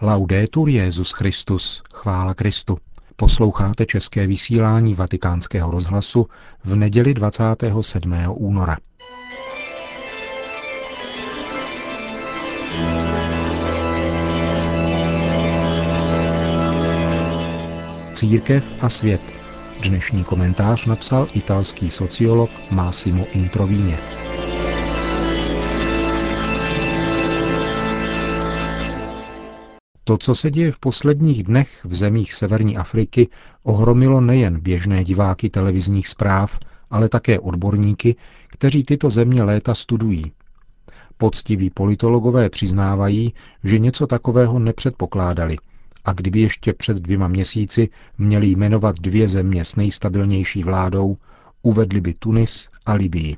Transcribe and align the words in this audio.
Laudetur 0.00 0.68
Jezus 0.68 1.10
Christus, 1.12 1.82
chvála 1.94 2.34
Kristu. 2.34 2.78
Posloucháte 3.16 3.86
české 3.86 4.26
vysílání 4.26 4.94
Vatikánského 4.94 5.70
rozhlasu 5.70 6.26
v 6.64 6.76
neděli 6.76 7.14
27. 7.14 8.14
února. 8.28 8.76
Církev 18.14 18.64
a 18.80 18.88
svět. 18.88 19.22
Dnešní 19.82 20.24
komentář 20.24 20.86
napsal 20.86 21.28
italský 21.34 21.90
sociolog 21.90 22.50
Massimo 22.70 23.26
Introvíně. 23.32 24.15
To, 30.08 30.18
co 30.18 30.34
se 30.34 30.50
děje 30.50 30.72
v 30.72 30.78
posledních 30.78 31.42
dnech 31.42 31.84
v 31.84 31.94
zemích 31.94 32.34
severní 32.34 32.76
Afriky, 32.76 33.28
ohromilo 33.62 34.20
nejen 34.20 34.60
běžné 34.60 35.04
diváky 35.04 35.50
televizních 35.50 36.08
zpráv, 36.08 36.58
ale 36.90 37.08
také 37.08 37.38
odborníky, 37.38 38.16
kteří 38.48 38.82
tyto 38.82 39.10
země 39.10 39.42
léta 39.42 39.74
studují. 39.74 40.32
Poctiví 41.16 41.70
politologové 41.70 42.50
přiznávají, 42.50 43.34
že 43.64 43.78
něco 43.78 44.06
takového 44.06 44.58
nepředpokládali 44.58 45.56
a 46.04 46.12
kdyby 46.12 46.40
ještě 46.40 46.72
před 46.72 46.96
dvěma 46.96 47.28
měsíci 47.28 47.88
měli 48.18 48.46
jmenovat 48.46 48.96
dvě 49.00 49.28
země 49.28 49.64
s 49.64 49.76
nejstabilnější 49.76 50.62
vládou, 50.62 51.16
uvedli 51.62 52.00
by 52.00 52.14
Tunis 52.14 52.68
a 52.86 52.92
Libii. 52.92 53.36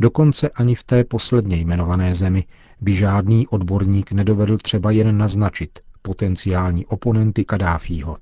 Dokonce 0.00 0.48
ani 0.48 0.74
v 0.74 0.84
té 0.84 1.04
posledně 1.04 1.56
jmenované 1.56 2.14
zemi 2.14 2.44
by 2.80 2.96
žádný 2.96 3.48
odborník 3.48 4.12
nedovedl 4.12 4.58
třeba 4.58 4.90
jen 4.90 5.18
naznačit 5.18 5.78
potenciální 6.02 6.86
oponenty 6.86 7.44
Kadáfího. 7.44 8.16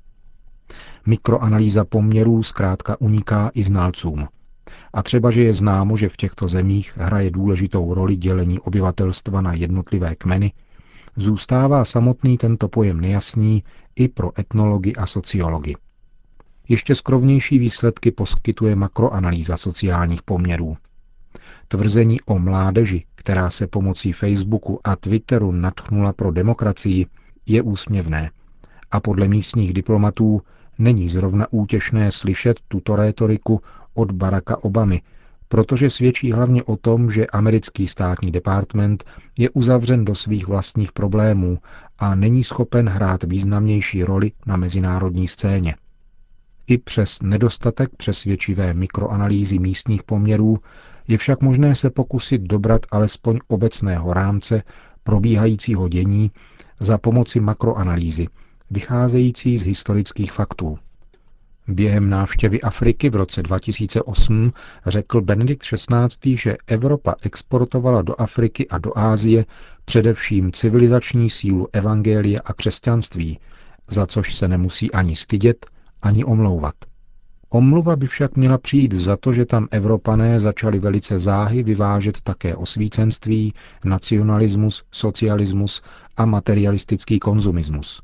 Mikroanalýza 1.07 1.85
poměrů 1.85 2.43
zkrátka 2.43 3.01
uniká 3.01 3.51
i 3.55 3.63
znalcům. 3.63 4.29
A 4.93 5.03
třeba, 5.03 5.31
že 5.31 5.43
je 5.43 5.55
známo, 5.55 5.97
že 5.97 6.09
v 6.09 6.17
těchto 6.17 6.49
zemích 6.49 6.93
hraje 6.97 7.31
důležitou 7.31 7.95
roli 7.95 8.17
dělení 8.17 8.61
obyvatelstva 8.61 9.41
na 9.41 9.53
jednotlivé 9.53 10.15
kmeny, 10.15 10.53
zůstává 11.17 11.85
samotný 11.85 12.39
tento 12.39 12.69
pojem 12.69 13.01
nejasný 13.01 13.65
i 13.97 14.09
pro 14.09 14.41
etnology 14.41 14.93
a 14.95 15.07
sociology. 15.07 15.75
Ještě 16.69 16.95
skrovnější 16.95 17.59
výsledky 17.59 18.11
poskytuje 18.11 18.77
makroanalýza 18.77 19.57
sociálních 19.57 20.23
poměrů. 20.23 20.77
Tvrzení 21.69 22.21
o 22.21 22.39
mládeži, 22.39 23.05
která 23.15 23.51
se 23.51 23.67
pomocí 23.67 24.13
Facebooku 24.13 24.81
a 24.85 24.97
Twitteru 24.97 25.53
natchnula 25.53 26.13
pro 26.13 26.33
demokracii, 26.33 27.07
je 27.47 27.63
úsměvné. 27.63 28.31
A 28.91 29.01
podle 29.01 29.29
místních 29.29 29.73
diplomatů 29.73 30.43
není 30.79 31.09
zrovna 31.09 31.47
útěšné 31.51 32.13
slyšet 32.13 32.61
tuto 32.69 32.97
rétoriku 32.97 33.61
od 33.95 34.13
Baracka 34.13 34.65
Obamy, 34.65 35.03
protože 35.49 35.91
svědčí 35.91 36.33
hlavně 36.33 36.63
o 36.63 36.77
tom, 36.77 37.11
že 37.11 37.27
americký 37.27 37.89
státní 37.89 38.31
department 38.31 39.05
je 39.39 39.51
uzavřen 39.51 40.05
do 40.05 40.15
svých 40.15 40.49
vlastních 40.49 40.93
problémů 40.93 41.59
a 41.99 42.15
není 42.15 42.45
schopen 42.45 42.89
hrát 42.89 43.23
významnější 43.23 44.05
roli 44.05 44.33
na 44.47 44.57
mezinárodní 44.57 45.29
scéně. 45.29 45.75
I 46.67 46.79
přes 46.79 47.23
nedostatek 47.23 47.91
přesvědčivé 47.97 48.75
mikroanalýzy 48.75 49.59
místních 49.59 50.03
poměrů 50.03 50.59
je 51.09 51.19
však 51.19 51.41
možné 51.43 51.75
se 51.75 51.91
pokusit 51.91 52.43
dobrat 52.43 52.87
alespoň 52.91 53.39
obecného 53.49 54.13
rámce 54.13 54.63
probíhajícího 55.03 55.89
dění 55.89 56.31
za 56.81 56.99
pomoci 56.99 57.41
makroanalýzy, 57.41 58.27
vycházející 58.71 59.59
z 59.59 59.63
historických 59.63 60.33
faktů. 60.33 60.79
Během 61.69 62.11
návštěvy 62.11 62.61
Afriky 62.61 63.11
v 63.11 63.17
roce 63.17 63.43
2008 63.43 64.53
řekl 64.87 65.21
Benedikt 65.21 65.63
XVI., 65.63 66.37
že 66.37 66.57
Evropa 66.67 67.15
exportovala 67.23 68.03
do 68.03 68.21
Afriky 68.21 68.69
a 68.69 68.79
do 68.79 68.99
Ázie 68.99 69.47
především 69.85 70.53
civilizační 70.53 71.31
sílu 71.31 71.69
evangelia 71.73 72.41
a 72.45 72.53
křesťanství, 72.53 73.39
za 73.89 74.07
což 74.07 74.35
se 74.35 74.49
nemusí 74.49 74.93
ani 74.93 75.17
stydět, 75.17 75.67
ani 76.03 76.25
omlouvat. 76.25 76.75
Omluva 77.51 77.97
by 77.97 78.07
však 78.07 78.37
měla 78.37 78.59
přijít 78.59 78.93
za 78.95 79.17
to, 79.17 79.33
že 79.33 79.47
tam 79.47 79.69
Evropané 79.71 80.41
začali 80.41 80.79
velice 80.79 81.19
záhy 81.19 81.63
vyvážet 81.63 82.21
také 82.21 82.57
osvícenství, 82.57 83.55
nacionalismus, 83.85 84.85
socialismus 84.93 85.83
a 86.17 86.27
materialistický 86.27 87.19
konzumismus. 87.19 88.03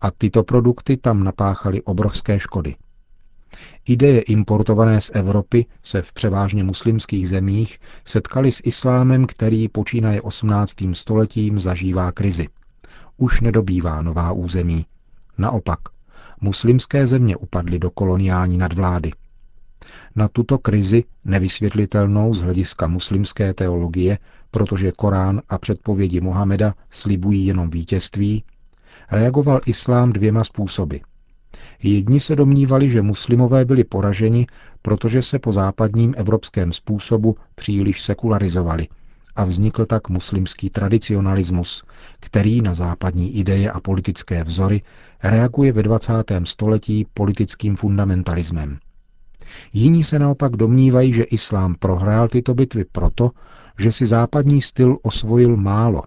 A 0.00 0.10
tyto 0.10 0.42
produkty 0.44 0.96
tam 0.96 1.24
napáchaly 1.24 1.82
obrovské 1.82 2.38
škody. 2.38 2.76
Ideje 3.84 4.20
importované 4.20 5.00
z 5.00 5.10
Evropy 5.14 5.66
se 5.82 6.02
v 6.02 6.12
převážně 6.12 6.64
muslimských 6.64 7.28
zemích 7.28 7.78
setkaly 8.04 8.52
s 8.52 8.60
islámem, 8.64 9.26
který 9.26 9.68
počínaje 9.68 10.22
18. 10.22 10.74
stoletím 10.92 11.58
zažívá 11.60 12.12
krizi. 12.12 12.46
Už 13.16 13.40
nedobývá 13.40 14.02
nová 14.02 14.32
území. 14.32 14.86
Naopak, 15.38 15.78
muslimské 16.40 17.06
země 17.06 17.36
upadly 17.36 17.78
do 17.78 17.90
koloniální 17.90 18.58
nadvlády. 18.58 19.10
Na 20.16 20.28
tuto 20.28 20.58
krizi, 20.58 21.04
nevysvětlitelnou 21.24 22.34
z 22.34 22.40
hlediska 22.40 22.86
muslimské 22.86 23.54
teologie, 23.54 24.18
protože 24.50 24.92
Korán 24.92 25.42
a 25.48 25.58
předpovědi 25.58 26.20
Mohameda 26.20 26.74
slibují 26.90 27.46
jenom 27.46 27.70
vítězství, 27.70 28.44
reagoval 29.10 29.60
islám 29.66 30.12
dvěma 30.12 30.44
způsoby. 30.44 30.96
Jedni 31.82 32.20
se 32.20 32.36
domnívali, 32.36 32.90
že 32.90 33.02
muslimové 33.02 33.64
byli 33.64 33.84
poraženi, 33.84 34.46
protože 34.82 35.22
se 35.22 35.38
po 35.38 35.52
západním 35.52 36.14
evropském 36.16 36.72
způsobu 36.72 37.36
příliš 37.54 38.02
sekularizovali 38.02 38.88
a 39.36 39.44
vznikl 39.44 39.86
tak 39.86 40.08
muslimský 40.08 40.70
tradicionalismus, 40.70 41.84
který 42.20 42.60
na 42.60 42.74
západní 42.74 43.36
ideje 43.36 43.70
a 43.70 43.80
politické 43.80 44.44
vzory 44.44 44.82
reaguje 45.22 45.72
ve 45.72 45.82
20. 45.82 46.12
století 46.44 47.06
politickým 47.14 47.76
fundamentalismem. 47.76 48.78
Jiní 49.72 50.04
se 50.04 50.18
naopak 50.18 50.56
domnívají, 50.56 51.12
že 51.12 51.22
islám 51.22 51.74
prohrál 51.74 52.28
tyto 52.28 52.54
bitvy 52.54 52.84
proto, 52.92 53.30
že 53.78 53.92
si 53.92 54.06
západní 54.06 54.62
styl 54.62 54.98
osvojil 55.02 55.56
málo. 55.56 56.02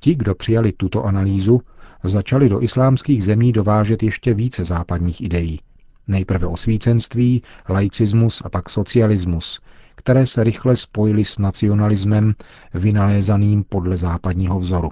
Ti, 0.00 0.14
kdo 0.14 0.34
přijali 0.34 0.72
tuto 0.72 1.04
analýzu, 1.04 1.60
začali 2.04 2.48
do 2.48 2.62
islámských 2.62 3.24
zemí 3.24 3.52
dovážet 3.52 4.02
ještě 4.02 4.34
více 4.34 4.64
západních 4.64 5.20
ideí. 5.20 5.60
Nejprve 6.08 6.46
osvícenství, 6.46 7.42
laicismus 7.68 8.42
a 8.44 8.48
pak 8.48 8.70
socialismus, 8.70 9.60
které 10.00 10.26
se 10.26 10.44
rychle 10.44 10.76
spojily 10.76 11.24
s 11.24 11.38
nacionalismem 11.38 12.34
vynalézaným 12.74 13.64
podle 13.64 13.96
západního 13.96 14.60
vzoru. 14.60 14.90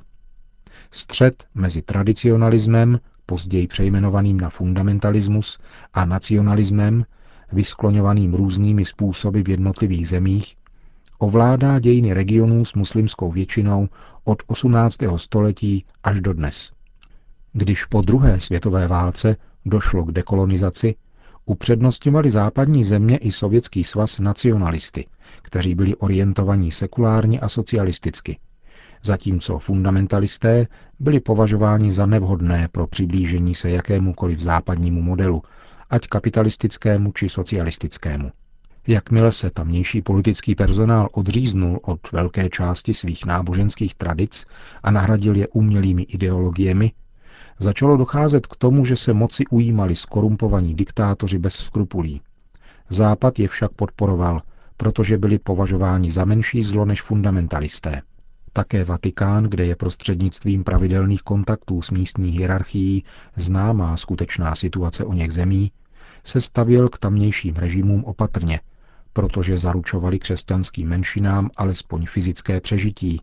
Střed 0.90 1.44
mezi 1.54 1.82
tradicionalismem, 1.82 3.00
později 3.26 3.66
přejmenovaným 3.66 4.40
na 4.40 4.50
fundamentalismus, 4.50 5.58
a 5.94 6.04
nacionalismem, 6.04 7.04
vyskloňovaným 7.52 8.34
různými 8.34 8.84
způsoby 8.84 9.40
v 9.40 9.48
jednotlivých 9.48 10.08
zemích, 10.08 10.56
ovládá 11.18 11.78
dějiny 11.78 12.12
regionů 12.12 12.64
s 12.64 12.74
muslimskou 12.74 13.32
většinou 13.32 13.88
od 14.24 14.42
18. 14.46 14.96
století 15.16 15.84
až 16.04 16.20
do 16.20 16.32
dnes. 16.32 16.72
Když 17.52 17.84
po 17.84 18.02
druhé 18.02 18.40
světové 18.40 18.88
válce 18.88 19.36
došlo 19.66 20.04
k 20.04 20.12
dekolonizaci, 20.12 20.94
upřednostňovali 21.48 22.30
západní 22.30 22.84
země 22.84 23.16
i 23.16 23.32
Sovětský 23.32 23.84
svaz 23.84 24.18
nacionalisty, 24.18 25.06
kteří 25.42 25.74
byli 25.74 25.96
orientovaní 25.96 26.70
sekulárně 26.72 27.40
a 27.40 27.48
socialisticky, 27.48 28.38
zatímco 29.02 29.58
fundamentalisté 29.58 30.66
byli 31.00 31.20
považováni 31.20 31.92
za 31.92 32.06
nevhodné 32.06 32.68
pro 32.72 32.86
přiblížení 32.86 33.54
se 33.54 33.70
jakémukoliv 33.70 34.40
západnímu 34.40 35.02
modelu, 35.02 35.42
ať 35.90 36.06
kapitalistickému 36.08 37.12
či 37.12 37.28
socialistickému. 37.28 38.30
Jakmile 38.86 39.32
se 39.32 39.50
tamnější 39.50 40.02
politický 40.02 40.54
personál 40.54 41.08
odříznul 41.12 41.80
od 41.82 42.12
velké 42.12 42.48
části 42.48 42.94
svých 42.94 43.26
náboženských 43.26 43.94
tradic 43.94 44.44
a 44.82 44.90
nahradil 44.90 45.36
je 45.36 45.48
umělými 45.48 46.02
ideologiemi, 46.02 46.92
začalo 47.58 47.96
docházet 47.96 48.46
k 48.46 48.56
tomu, 48.56 48.84
že 48.84 48.96
se 48.96 49.12
moci 49.12 49.46
ujímali 49.50 49.96
skorumpovaní 49.96 50.74
diktátoři 50.74 51.38
bez 51.38 51.54
skrupulí. 51.54 52.20
Západ 52.88 53.38
je 53.38 53.48
však 53.48 53.72
podporoval, 53.72 54.42
protože 54.76 55.18
byli 55.18 55.38
považováni 55.38 56.10
za 56.12 56.24
menší 56.24 56.64
zlo 56.64 56.84
než 56.84 57.02
fundamentalisté. 57.02 58.02
Také 58.52 58.84
Vatikán, 58.84 59.44
kde 59.44 59.66
je 59.66 59.76
prostřednictvím 59.76 60.64
pravidelných 60.64 61.22
kontaktů 61.22 61.82
s 61.82 61.90
místní 61.90 62.30
hierarchií 62.30 63.04
známá 63.36 63.96
skutečná 63.96 64.54
situace 64.54 65.04
o 65.04 65.12
něch 65.12 65.32
zemí, 65.32 65.72
se 66.24 66.40
stavěl 66.40 66.88
k 66.88 66.98
tamnějším 66.98 67.54
režimům 67.56 68.04
opatrně, 68.04 68.60
protože 69.12 69.58
zaručovali 69.58 70.18
křesťanským 70.18 70.88
menšinám 70.88 71.50
alespoň 71.56 72.06
fyzické 72.06 72.60
přežití, 72.60 73.20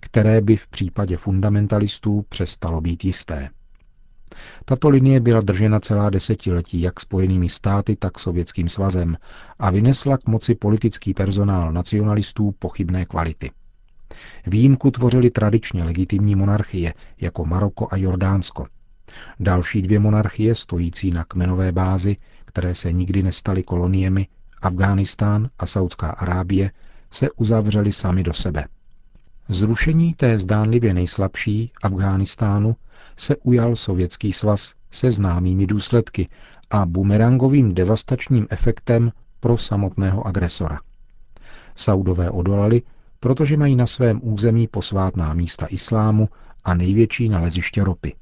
které 0.00 0.40
by 0.40 0.56
v 0.56 0.66
případě 0.66 1.16
fundamentalistů 1.16 2.24
přestalo 2.28 2.80
být 2.80 3.04
jisté. 3.04 3.50
Tato 4.68 4.88
linie 4.88 5.20
byla 5.20 5.40
držena 5.40 5.80
celá 5.80 6.10
desetiletí 6.10 6.80
jak 6.80 7.00
spojenými 7.00 7.48
státy, 7.48 7.96
tak 7.96 8.18
sovětským 8.18 8.68
svazem 8.68 9.16
a 9.58 9.70
vynesla 9.70 10.18
k 10.18 10.26
moci 10.26 10.54
politický 10.54 11.14
personál 11.14 11.72
nacionalistů 11.72 12.54
pochybné 12.58 13.04
kvality. 13.04 13.50
Výjimku 14.46 14.90
tvořily 14.90 15.30
tradičně 15.30 15.84
legitimní 15.84 16.34
monarchie, 16.34 16.94
jako 17.20 17.44
Maroko 17.44 17.88
a 17.90 17.96
Jordánsko. 17.96 18.66
Další 19.40 19.82
dvě 19.82 19.98
monarchie, 19.98 20.54
stojící 20.54 21.10
na 21.10 21.24
kmenové 21.24 21.72
bázi, 21.72 22.16
které 22.44 22.74
se 22.74 22.92
nikdy 22.92 23.22
nestaly 23.22 23.62
koloniemi, 23.62 24.26
Afghánistán 24.62 25.50
a 25.58 25.66
Saudská 25.66 26.10
Arábie, 26.10 26.70
se 27.10 27.30
uzavřely 27.30 27.92
sami 27.92 28.22
do 28.22 28.32
sebe. 28.32 28.64
Zrušení 29.50 30.14
té 30.14 30.38
zdánlivě 30.38 30.94
nejslabší 30.94 31.72
Afghánistánu 31.82 32.76
se 33.16 33.36
ujal 33.36 33.76
Sovětský 33.76 34.32
svaz 34.32 34.74
se 34.90 35.10
známými 35.10 35.66
důsledky 35.66 36.28
a 36.70 36.86
bumerangovým 36.86 37.74
devastačním 37.74 38.46
efektem 38.50 39.12
pro 39.40 39.58
samotného 39.58 40.26
agresora. 40.26 40.78
Saudové 41.74 42.30
odolali, 42.30 42.82
protože 43.20 43.56
mají 43.56 43.76
na 43.76 43.86
svém 43.86 44.20
území 44.22 44.68
posvátná 44.68 45.34
místa 45.34 45.66
islámu 45.66 46.28
a 46.64 46.74
největší 46.74 47.28
naleziště 47.28 47.84
ropy. 47.84 48.14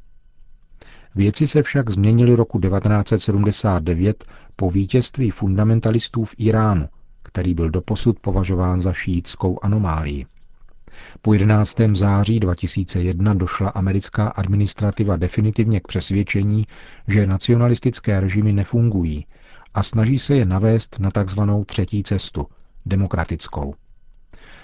Věci 1.15 1.47
se 1.47 1.63
však 1.63 1.91
změnily 1.91 2.35
roku 2.35 2.61
1979 2.61 4.25
po 4.57 4.71
vítězství 4.71 5.31
fundamentalistů 5.31 6.25
v 6.25 6.35
Iránu, 6.39 6.89
který 7.23 7.55
byl 7.55 7.71
doposud 7.71 8.21
považován 8.21 8.81
za 8.81 8.93
šíitskou 8.93 9.59
anomálii. 9.63 10.27
Po 11.23 11.33
11. 11.33 11.77
září 11.93 12.41
2001 12.41 13.35
došla 13.35 13.69
americká 13.69 14.29
administrativa 14.29 15.17
definitivně 15.17 15.81
k 15.81 15.87
přesvědčení, 15.87 16.67
že 17.09 17.27
nacionalistické 17.27 18.21
režimy 18.21 18.53
nefungují 18.53 19.27
a 19.75 19.83
snaží 19.83 20.19
se 20.19 20.37
je 20.37 20.45
navést 20.45 20.99
na 20.99 21.11
tzv. 21.11 21.41
třetí 21.67 22.03
cestu, 22.03 22.47
demokratickou. 22.87 23.75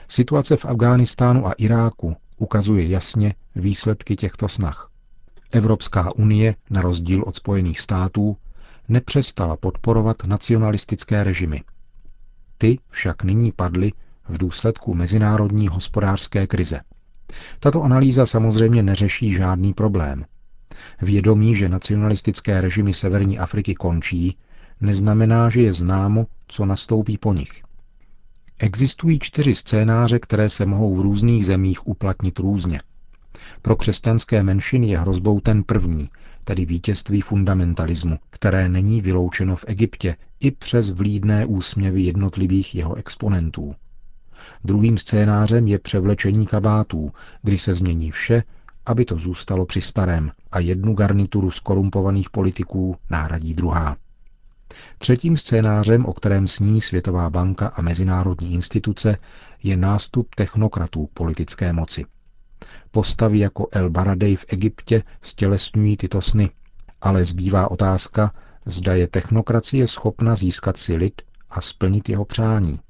Situace 0.08 0.56
v 0.56 0.64
Afghánistánu 0.64 1.46
a 1.46 1.52
Iráku 1.52 2.16
ukazuje 2.38 2.88
jasně 2.88 3.34
výsledky 3.56 4.16
těchto 4.16 4.48
snah. 4.48 4.88
Evropská 5.52 6.14
unie, 6.16 6.54
na 6.70 6.80
rozdíl 6.80 7.22
od 7.26 7.36
Spojených 7.36 7.80
států, 7.80 8.36
nepřestala 8.88 9.56
podporovat 9.56 10.16
nacionalistické 10.26 11.24
režimy. 11.24 11.62
Ty 12.58 12.78
však 12.90 13.24
nyní 13.24 13.52
padly 13.52 13.92
v 14.28 14.38
důsledku 14.38 14.94
mezinárodní 14.94 15.68
hospodářské 15.68 16.46
krize. 16.46 16.80
Tato 17.60 17.82
analýza 17.82 18.26
samozřejmě 18.26 18.82
neřeší 18.82 19.34
žádný 19.34 19.74
problém. 19.74 20.24
Vědomí, 21.02 21.54
že 21.54 21.68
nacionalistické 21.68 22.60
režimy 22.60 22.94
Severní 22.94 23.38
Afriky 23.38 23.74
končí, 23.74 24.36
neznamená, 24.80 25.50
že 25.50 25.62
je 25.62 25.72
známo, 25.72 26.26
co 26.48 26.66
nastoupí 26.66 27.18
po 27.18 27.32
nich. 27.32 27.62
Existují 28.58 29.18
čtyři 29.18 29.54
scénáře, 29.54 30.18
které 30.18 30.48
se 30.48 30.66
mohou 30.66 30.96
v 30.96 31.00
různých 31.00 31.46
zemích 31.46 31.88
uplatnit 31.88 32.38
různě. 32.38 32.80
Pro 33.62 33.76
křesťanské 33.76 34.42
menšiny 34.42 34.88
je 34.88 34.98
hrozbou 34.98 35.40
ten 35.40 35.62
první, 35.64 36.08
tedy 36.44 36.64
vítězství 36.64 37.20
fundamentalismu, 37.20 38.18
které 38.30 38.68
není 38.68 39.00
vyloučeno 39.00 39.56
v 39.56 39.64
Egyptě 39.68 40.16
i 40.40 40.50
přes 40.50 40.90
vlídné 40.90 41.46
úsměvy 41.46 42.02
jednotlivých 42.02 42.74
jeho 42.74 42.94
exponentů. 42.94 43.74
Druhým 44.64 44.98
scénářem 44.98 45.68
je 45.68 45.78
převlečení 45.78 46.46
kabátů, 46.46 47.12
kdy 47.42 47.58
se 47.58 47.74
změní 47.74 48.10
vše, 48.10 48.42
aby 48.86 49.04
to 49.04 49.16
zůstalo 49.18 49.66
při 49.66 49.80
starém 49.80 50.30
a 50.52 50.58
jednu 50.58 50.94
garnituru 50.94 51.50
skorumpovaných 51.50 52.30
politiků 52.30 52.96
náhradí 53.10 53.54
druhá. 53.54 53.96
Třetím 54.98 55.36
scénářem, 55.36 56.06
o 56.06 56.12
kterém 56.12 56.48
sní 56.48 56.80
Světová 56.80 57.30
banka 57.30 57.66
a 57.66 57.82
mezinárodní 57.82 58.54
instituce, 58.54 59.16
je 59.62 59.76
nástup 59.76 60.34
technokratů 60.34 61.08
politické 61.14 61.72
moci. 61.72 62.04
Postavy 62.90 63.38
jako 63.38 63.68
El 63.72 63.90
Baradej 63.90 64.36
v 64.36 64.44
Egyptě 64.48 65.02
stělesňují 65.20 65.96
tyto 65.96 66.20
sny, 66.20 66.50
ale 67.00 67.24
zbývá 67.24 67.70
otázka, 67.70 68.32
zda 68.66 68.94
je 68.94 69.08
technokracie 69.08 69.86
schopna 69.88 70.34
získat 70.34 70.76
si 70.76 70.96
lid 70.96 71.22
a 71.50 71.60
splnit 71.60 72.08
jeho 72.08 72.24
přání. 72.24 72.80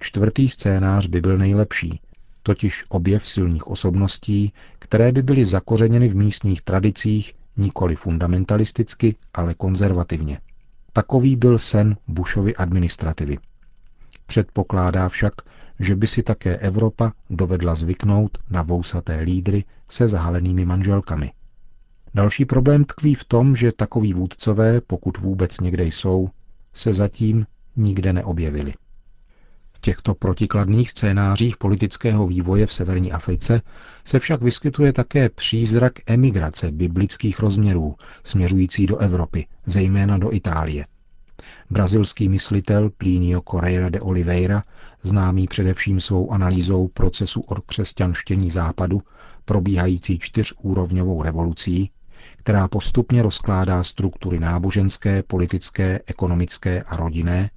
Čtvrtý 0.00 0.48
scénář 0.48 1.06
by 1.06 1.20
byl 1.20 1.38
nejlepší, 1.38 2.00
totiž 2.42 2.84
objev 2.88 3.28
silných 3.28 3.66
osobností, 3.66 4.52
které 4.78 5.12
by 5.12 5.22
byly 5.22 5.44
zakořeněny 5.44 6.08
v 6.08 6.16
místních 6.16 6.62
tradicích 6.62 7.34
nikoli 7.56 7.96
fundamentalisticky, 7.96 9.16
ale 9.34 9.54
konzervativně. 9.54 10.40
Takový 10.92 11.36
byl 11.36 11.58
sen 11.58 11.96
Bushovy 12.08 12.56
administrativy. 12.56 13.38
Předpokládá 14.26 15.08
však, 15.08 15.32
že 15.80 15.96
by 15.96 16.06
si 16.06 16.22
také 16.22 16.56
Evropa 16.56 17.12
dovedla 17.30 17.74
zvyknout 17.74 18.38
na 18.50 18.62
vousaté 18.62 19.20
lídry 19.20 19.64
se 19.90 20.08
zahalenými 20.08 20.64
manželkami. 20.64 21.32
Další 22.14 22.44
problém 22.44 22.84
tkví 22.84 23.14
v 23.14 23.24
tom, 23.24 23.56
že 23.56 23.72
takoví 23.72 24.14
vůdcové, 24.14 24.80
pokud 24.80 25.18
vůbec 25.18 25.60
někde 25.60 25.84
jsou, 25.84 26.28
se 26.74 26.94
zatím 26.94 27.46
nikde 27.76 28.12
neobjevili 28.12 28.74
těchto 29.82 30.14
protikladných 30.14 30.90
scénářích 30.90 31.56
politického 31.56 32.26
vývoje 32.26 32.66
v 32.66 32.72
severní 32.72 33.12
Africe 33.12 33.62
se 34.04 34.18
však 34.18 34.42
vyskytuje 34.42 34.92
také 34.92 35.28
přízrak 35.28 35.92
emigrace 36.06 36.70
biblických 36.70 37.40
rozměrů 37.40 37.94
směřující 38.24 38.86
do 38.86 38.96
Evropy, 38.96 39.46
zejména 39.66 40.18
do 40.18 40.32
Itálie. 40.34 40.86
Brazilský 41.70 42.28
myslitel 42.28 42.90
Plínio 42.90 43.40
Correira 43.50 43.88
de 43.88 44.00
Oliveira, 44.00 44.62
známý 45.02 45.46
především 45.48 46.00
svou 46.00 46.30
analýzou 46.32 46.88
procesu 46.88 47.40
odkřesťanštění 47.40 48.50
západu, 48.50 49.02
probíhající 49.44 50.18
čtyřúrovňovou 50.18 51.22
revolucí, 51.22 51.90
která 52.36 52.68
postupně 52.68 53.22
rozkládá 53.22 53.82
struktury 53.82 54.40
náboženské, 54.40 55.22
politické, 55.22 56.00
ekonomické 56.06 56.82
a 56.82 56.96
rodinné, 56.96 57.50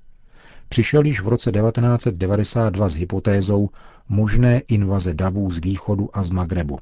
přišel 0.70 1.06
již 1.06 1.22
v 1.22 1.28
roce 1.28 1.52
1992 1.52 2.90
s 2.90 2.96
hypotézou 2.96 3.70
možné 4.10 4.60
invaze 4.60 5.14
davů 5.14 5.52
z 5.52 5.58
východu 5.58 6.10
a 6.14 6.24
z 6.24 6.30
Magrebu. 6.30 6.80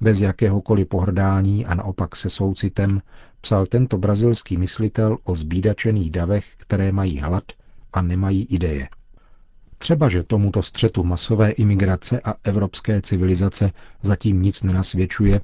Bez 0.00 0.20
jakéhokoliv 0.20 0.88
pohrdání 0.88 1.66
a 1.66 1.74
naopak 1.74 2.16
se 2.16 2.30
soucitem 2.30 3.02
psal 3.40 3.66
tento 3.66 3.98
brazilský 3.98 4.56
myslitel 4.56 5.18
o 5.24 5.34
zbídačených 5.34 6.10
davech, 6.10 6.54
které 6.56 6.92
mají 6.92 7.18
hlad 7.18 7.44
a 7.92 8.02
nemají 8.02 8.44
ideje. 8.44 8.88
Třeba, 9.78 10.08
že 10.08 10.22
tomuto 10.22 10.62
střetu 10.62 11.04
masové 11.04 11.50
imigrace 11.50 12.20
a 12.20 12.34
evropské 12.44 13.02
civilizace 13.02 13.72
zatím 14.02 14.42
nic 14.42 14.62
nenasvědčuje, 14.62 15.40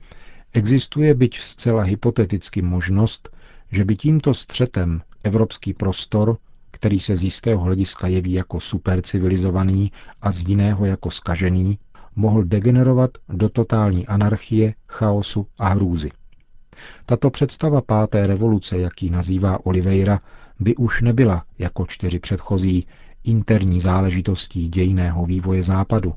existuje 0.52 1.14
byť 1.14 1.38
zcela 1.40 1.82
hypoteticky 1.82 2.62
možnost, 2.62 3.28
že 3.70 3.84
by 3.84 3.96
tímto 3.96 4.34
střetem 4.34 5.02
evropský 5.24 5.74
prostor 5.74 6.36
který 6.82 7.00
se 7.00 7.16
z 7.16 7.22
jistého 7.22 7.62
hlediska 7.62 8.06
jeví 8.06 8.32
jako 8.32 8.60
supercivilizovaný 8.60 9.92
a 10.22 10.30
z 10.30 10.48
jiného 10.48 10.84
jako 10.84 11.10
skažený, 11.10 11.78
mohl 12.16 12.44
degenerovat 12.44 13.10
do 13.28 13.48
totální 13.48 14.06
anarchie, 14.06 14.74
chaosu 14.88 15.46
a 15.58 15.68
hrůzy. 15.68 16.10
Tato 17.06 17.30
představa 17.30 17.80
páté 17.80 18.26
revoluce, 18.26 18.78
jaký 18.78 19.10
nazývá 19.10 19.66
Oliveira, 19.66 20.18
by 20.60 20.76
už 20.76 21.02
nebyla, 21.02 21.44
jako 21.58 21.86
čtyři 21.86 22.18
předchozí, 22.18 22.86
interní 23.24 23.80
záležitostí 23.80 24.68
dějného 24.68 25.26
vývoje 25.26 25.62
západu, 25.62 26.14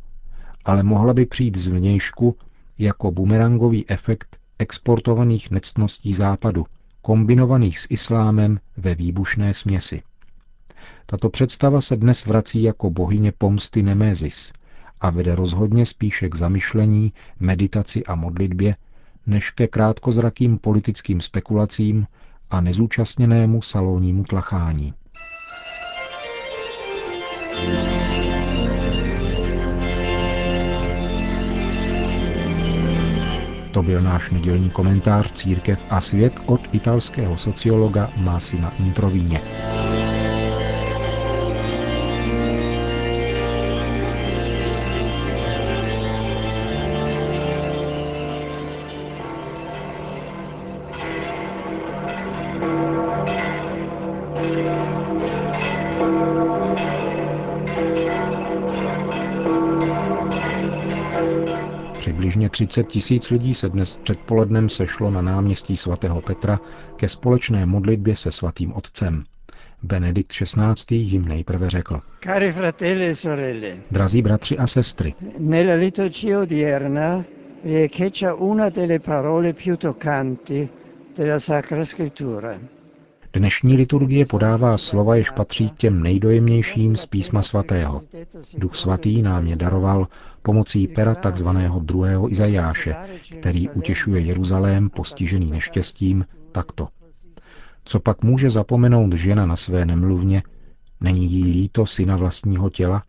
ale 0.65 0.84
mohla 0.84 1.13
by 1.13 1.25
přijít 1.25 1.57
z 1.57 1.67
vnějšku 1.67 2.38
jako 2.77 3.12
bumerangový 3.12 3.89
efekt 3.89 4.38
exportovaných 4.60 5.51
nectností 5.51 6.13
západu, 6.13 6.65
kombinovaných 7.01 7.79
s 7.79 7.88
islámem 7.89 8.60
ve 8.77 8.95
výbušné 8.95 9.53
směsi. 9.53 10.01
Tato 11.05 11.29
představa 11.29 11.81
se 11.81 11.95
dnes 11.95 12.25
vrací 12.25 12.63
jako 12.63 12.89
bohyně 12.89 13.31
pomsty 13.31 13.83
Nemézis 13.83 14.53
a 15.01 15.09
vede 15.09 15.35
rozhodně 15.35 15.85
spíše 15.85 16.29
k 16.29 16.35
zamyšlení, 16.35 17.13
meditaci 17.39 18.03
a 18.05 18.15
modlitbě, 18.15 18.75
než 19.27 19.51
ke 19.51 19.67
krátkozrakým 19.67 20.57
politickým 20.57 21.21
spekulacím 21.21 22.07
a 22.50 22.62
nezúčastněnému 22.62 23.62
salonnímu 23.62 24.24
tlachání. 24.24 24.93
To 33.71 33.83
byl 33.83 34.01
náš 34.01 34.31
nedělní 34.31 34.69
komentář 34.69 35.31
Církev 35.31 35.85
a 35.89 36.01
svět 36.01 36.33
od 36.45 36.62
italského 36.71 37.38
sociologa 37.38 38.12
Massima 38.17 38.69
Introvíně. 38.79 39.41
Přibližně 62.35 62.49
30 62.49 62.83
tisíc 62.87 63.29
lidí 63.31 63.53
se 63.53 63.69
dnes 63.69 63.95
předpolednem 63.95 64.69
sešlo 64.69 65.11
na 65.11 65.21
náměstí 65.21 65.77
svatého 65.77 66.21
Petra 66.21 66.59
ke 66.95 67.07
společné 67.07 67.65
modlitbě 67.65 68.15
se 68.15 68.31
svatým 68.31 68.73
otcem. 68.73 69.23
Benedikt 69.83 70.31
XVI. 70.31 70.95
jim 70.95 71.25
nejprve 71.27 71.69
řekl. 71.69 72.01
Cari 72.23 72.51
fratelli 72.51 73.05
e 73.07 73.15
sorelle, 73.15 73.77
Drazí 73.91 74.21
bratři 74.21 74.57
a 74.57 74.67
sestry, 74.67 75.13
nella 75.39 75.73
liturgia 75.75 76.39
odierna 76.39 77.23
riecheggia 77.63 78.33
una 78.33 78.69
delle 78.69 78.99
parole 78.99 79.53
più 79.53 79.77
toccanti 79.77 80.69
della 81.15 81.39
Sacra 81.39 81.85
Scrittura. 81.85 82.59
Dnešní 83.35 83.77
liturgie 83.77 84.25
podává 84.25 84.77
slova, 84.77 85.15
jež 85.15 85.29
patří 85.29 85.69
k 85.69 85.75
těm 85.75 86.03
nejdojemnějším 86.03 86.95
z 86.95 87.05
písma 87.05 87.41
svatého. 87.41 88.01
Duch 88.57 88.75
svatý 88.75 89.21
nám 89.21 89.47
je 89.47 89.55
daroval 89.55 90.07
pomocí 90.41 90.87
pera 90.87 91.15
tzv. 91.15 91.47
druhého 91.79 92.31
Izajáše, 92.31 92.95
který 93.39 93.69
utěšuje 93.69 94.21
Jeruzalém 94.21 94.89
postižený 94.89 95.51
neštěstím 95.51 96.25
takto. 96.51 96.87
Co 97.85 97.99
pak 97.99 98.23
může 98.23 98.49
zapomenout 98.49 99.13
žena 99.13 99.45
na 99.45 99.55
své 99.55 99.85
nemluvně? 99.85 100.43
Není 101.01 101.31
jí 101.31 101.43
líto 101.43 101.85
syna 101.85 102.17
vlastního 102.17 102.69
těla? 102.69 103.03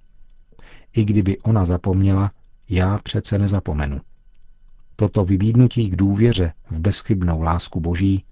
I 0.97 1.05
kdyby 1.05 1.39
ona 1.39 1.65
zapomněla, 1.65 2.31
já 2.69 2.99
přece 2.99 3.39
nezapomenu. 3.39 4.01
Toto 4.97 5.25
vybídnutí 5.25 5.91
k 5.91 5.97
důvěře 5.97 6.53
v 6.71 6.81
bezchybnou 6.81 7.43
lásku 7.43 7.81
Boží 7.81 8.25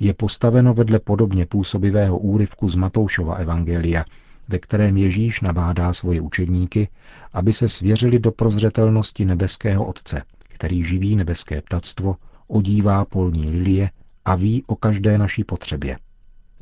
je 0.00 0.14
postaveno 0.14 0.74
vedle 0.74 0.98
podobně 0.98 1.46
působivého 1.46 2.18
úryvku 2.18 2.68
z 2.68 2.74
Matoušova 2.74 3.34
evangelia, 3.34 4.04
ve 4.48 4.58
kterém 4.58 4.96
Ježíš 4.96 5.40
nabádá 5.40 5.92
svoje 5.92 6.20
učedníky, 6.20 6.88
aby 7.32 7.52
se 7.52 7.68
svěřili 7.68 8.18
do 8.18 8.32
prozřetelnosti 8.32 9.24
nebeského 9.24 9.84
Otce, 9.84 10.22
který 10.38 10.84
živí 10.84 11.16
nebeské 11.16 11.62
ptactvo, 11.62 12.16
odívá 12.48 13.04
polní 13.04 13.50
lilie 13.50 13.90
a 14.24 14.34
ví 14.34 14.64
o 14.66 14.76
každé 14.76 15.18
naší 15.18 15.44
potřebě. 15.44 15.98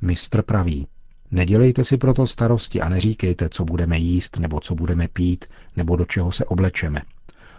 Mistr 0.01 0.43
praví, 0.43 0.87
nedělejte 1.31 1.85
si 1.85 1.97
proto 1.97 2.27
starosti 2.27 2.81
a 2.81 2.89
neříkejte, 2.89 3.49
co 3.49 3.65
budeme 3.65 3.99
jíst, 3.99 4.39
nebo 4.39 4.61
co 4.61 4.75
budeme 4.75 5.09
pít, 5.09 5.45
nebo 5.77 5.97
do 5.97 6.05
čeho 6.05 6.33
se 6.33 6.45
oblečeme. 6.45 7.03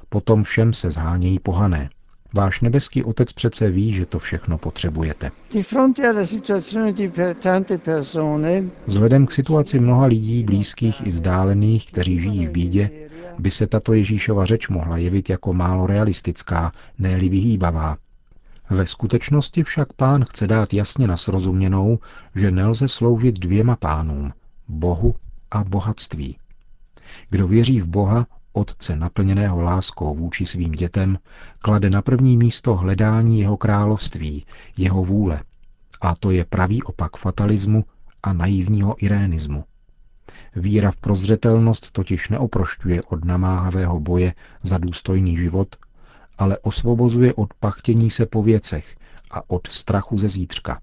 Potom 0.09 0.43
všem 0.43 0.73
se 0.73 0.91
zhánějí 0.91 1.39
pohané. 1.39 1.89
Váš 2.33 2.61
nebeský 2.61 3.03
otec 3.03 3.33
přece 3.33 3.69
ví, 3.69 3.93
že 3.93 4.05
to 4.05 4.19
všechno 4.19 4.57
potřebujete. 4.57 5.31
Vzhledem 8.85 9.25
k 9.25 9.31
situaci 9.31 9.79
mnoha 9.79 10.05
lidí, 10.05 10.43
blízkých 10.43 11.07
i 11.07 11.11
vzdálených, 11.11 11.91
kteří 11.91 12.19
žijí 12.19 12.47
v 12.47 12.51
bídě, 12.51 12.89
by 13.39 13.51
se 13.51 13.67
tato 13.67 13.93
Ježíšova 13.93 14.45
řeč 14.45 14.67
mohla 14.67 14.97
jevit 14.97 15.29
jako 15.29 15.53
málo 15.53 15.87
realistická, 15.87 16.71
ne 16.97 17.19
vyhýbavá. 17.19 17.97
Ve 18.69 18.85
skutečnosti 18.85 19.63
však 19.63 19.93
pán 19.93 20.25
chce 20.25 20.47
dát 20.47 20.73
jasně 20.73 21.07
nasrozuměnou, 21.07 21.99
že 22.35 22.51
nelze 22.51 22.87
sloužit 22.87 23.39
dvěma 23.39 23.75
pánům, 23.75 24.33
Bohu 24.67 25.15
a 25.51 25.63
bohatství. 25.63 26.37
Kdo 27.29 27.47
věří 27.47 27.81
v 27.81 27.87
Boha, 27.87 28.27
Otce 28.53 28.95
naplněného 28.95 29.61
láskou 29.61 30.15
vůči 30.15 30.45
svým 30.45 30.71
dětem, 30.71 31.17
klade 31.59 31.89
na 31.89 32.01
první 32.01 32.37
místo 32.37 32.75
hledání 32.75 33.39
jeho 33.39 33.57
království, 33.57 34.45
jeho 34.77 35.03
vůle. 35.03 35.43
A 36.01 36.15
to 36.15 36.31
je 36.31 36.45
pravý 36.45 36.83
opak 36.83 37.17
fatalismu 37.17 37.85
a 38.23 38.33
naivního 38.33 38.95
irénismu. 39.05 39.63
Víra 40.55 40.91
v 40.91 40.97
prozřetelnost 40.97 41.91
totiž 41.91 42.29
neoprošťuje 42.29 43.01
od 43.03 43.25
namáhavého 43.25 43.99
boje 43.99 44.33
za 44.63 44.77
důstojný 44.77 45.37
život, 45.37 45.75
ale 46.37 46.57
osvobozuje 46.59 47.33
od 47.33 47.53
pachtění 47.53 48.09
se 48.09 48.25
po 48.25 48.43
věcech 48.43 48.95
a 49.31 49.49
od 49.49 49.67
strachu 49.67 50.17
ze 50.17 50.29
zítřka. 50.29 50.81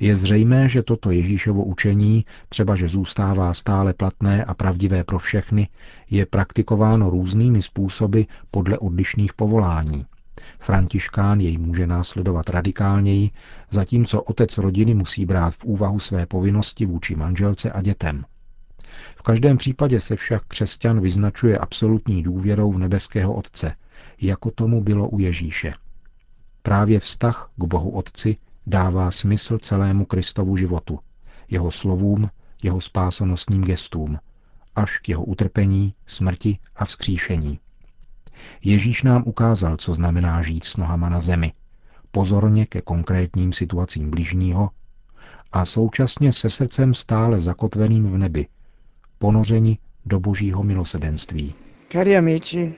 Je 0.00 0.16
zřejmé, 0.16 0.68
že 0.68 0.82
toto 0.82 1.10
Ježíšovo 1.10 1.64
učení, 1.64 2.24
třeba 2.48 2.74
že 2.74 2.88
zůstává 2.88 3.54
stále 3.54 3.92
platné 3.92 4.44
a 4.44 4.54
pravdivé 4.54 5.04
pro 5.04 5.18
všechny, 5.18 5.68
je 6.10 6.26
praktikováno 6.26 7.10
různými 7.10 7.62
způsoby 7.62 8.22
podle 8.50 8.78
odlišných 8.78 9.34
povolání. 9.34 10.06
Františkán 10.58 11.40
jej 11.40 11.58
může 11.58 11.86
následovat 11.86 12.50
radikálněji, 12.50 13.30
zatímco 13.70 14.22
otec 14.22 14.58
rodiny 14.58 14.94
musí 14.94 15.26
brát 15.26 15.54
v 15.54 15.64
úvahu 15.64 15.98
své 15.98 16.26
povinnosti 16.26 16.86
vůči 16.86 17.16
manželce 17.16 17.72
a 17.72 17.82
dětem. 17.82 18.24
V 19.16 19.22
každém 19.22 19.56
případě 19.58 20.00
se 20.00 20.16
však 20.16 20.42
křesťan 20.48 21.00
vyznačuje 21.00 21.58
absolutní 21.58 22.22
důvěrou 22.22 22.72
v 22.72 22.78
nebeského 22.78 23.34
Otce, 23.34 23.74
jako 24.20 24.50
tomu 24.50 24.82
bylo 24.82 25.08
u 25.08 25.18
Ježíše. 25.18 25.72
Právě 26.62 27.00
vztah 27.00 27.50
k 27.56 27.64
Bohu 27.64 27.90
Otci 27.90 28.36
dává 28.68 29.10
smysl 29.10 29.58
celému 29.58 30.04
Kristovu 30.04 30.56
životu, 30.56 30.98
jeho 31.50 31.70
slovům, 31.70 32.30
jeho 32.62 32.80
spásonostním 32.80 33.64
gestům, 33.64 34.18
až 34.76 34.98
k 34.98 35.08
jeho 35.08 35.24
utrpení, 35.24 35.94
smrti 36.06 36.58
a 36.76 36.84
vzkříšení. 36.84 37.58
Ježíš 38.64 39.02
nám 39.02 39.22
ukázal, 39.26 39.76
co 39.76 39.94
znamená 39.94 40.42
žít 40.42 40.64
s 40.64 40.76
nohama 40.76 41.08
na 41.08 41.20
zemi, 41.20 41.52
pozorně 42.10 42.66
ke 42.66 42.82
konkrétním 42.82 43.52
situacím 43.52 44.10
bližního 44.10 44.70
a 45.52 45.64
současně 45.64 46.32
se 46.32 46.50
srdcem 46.50 46.94
stále 46.94 47.40
zakotveným 47.40 48.10
v 48.10 48.18
nebi, 48.18 48.46
ponořeni 49.18 49.78
do 50.06 50.20
božího 50.20 50.62
milosedenství. 50.62 51.54
Cari 51.92 52.16
amici, 52.16 52.74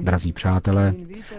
Drazí 0.00 0.32
přátelé, 0.32 0.94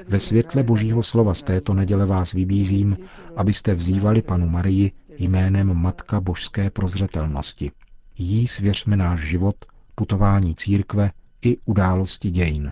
ve 0.08 0.20
světle 0.20 0.64
Božího 0.64 1.04
slova 1.04 1.34
z 1.34 1.44
této 1.44 1.74
neděle 1.74 2.06
vás 2.06 2.34
vybízím, 2.34 2.98
abyste 3.36 3.74
vzývali 3.74 4.22
panu 4.22 4.50
Marii 4.50 4.92
jménem 5.18 5.74
Matka 5.74 6.22
Božské 6.22 6.70
prozřetelnosti. 6.70 7.72
Jí 8.18 8.48
svěřme 8.48 8.98
náš 8.98 9.20
život, 9.20 9.56
putování 9.96 10.56
církve 10.56 11.12
i 11.42 11.58
události 11.66 12.32
dějin. 12.32 12.72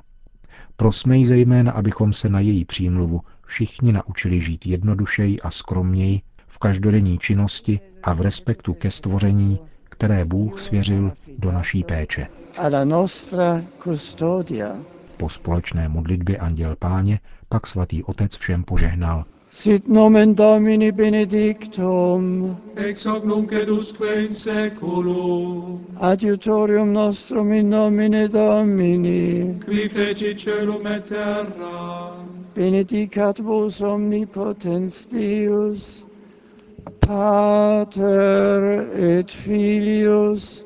Prosmej 0.75 1.25
zejména, 1.25 1.71
abychom 1.71 2.13
se 2.13 2.29
na 2.29 2.39
její 2.39 2.65
přímluvu 2.65 3.21
všichni 3.45 3.93
naučili 3.93 4.41
žít 4.41 4.65
jednodušeji 4.65 5.39
a 5.41 5.51
skromněji 5.51 6.21
v 6.47 6.57
každodenní 6.59 7.17
činnosti 7.17 7.79
a 8.03 8.13
v 8.13 8.21
respektu 8.21 8.73
ke 8.73 8.91
stvoření, 8.91 9.59
které 9.83 10.25
Bůh 10.25 10.59
svěřil 10.59 11.11
do 11.37 11.51
naší 11.51 11.83
péče. 11.83 12.27
Po 15.17 15.29
společné 15.29 15.89
modlitbě 15.89 16.37
Anděl 16.37 16.75
Páně 16.75 17.19
pak 17.49 17.67
svatý 17.67 18.03
otec 18.03 18.35
všem 18.35 18.63
požehnal. 18.63 19.25
Sit 19.51 19.87
nomen 19.87 20.35
Domini 20.35 20.91
benedictum, 20.91 22.57
ex 22.75 23.05
hoc 23.05 23.23
nunc 23.23 23.51
edusque 23.51 24.13
in 24.23 24.29
seculum, 24.29 25.85
adiutorium 25.99 26.93
nostrum 26.93 27.51
in 27.51 27.69
nomine 27.69 28.27
Domini, 28.27 29.59
qui 29.65 29.89
feci 29.89 30.35
celum 30.35 30.87
et 30.87 31.05
terra, 31.05 32.15
benedicat 32.55 33.39
vos 33.39 33.81
omnipotens 33.81 35.05
Deus, 35.07 36.05
Pater 37.01 38.87
et 38.95 39.31
Filius 39.31 40.65